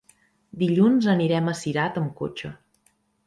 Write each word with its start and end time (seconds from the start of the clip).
Dilluns 0.61 1.09
anirem 1.13 1.51
a 1.53 1.53
Cirat 1.61 2.01
amb 2.03 2.11
cotxe. 2.23 2.51